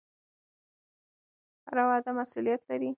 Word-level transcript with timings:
هره 1.67 1.83
وعده 1.89 2.09
مسوولیت 2.19 2.61
لري 2.69 2.89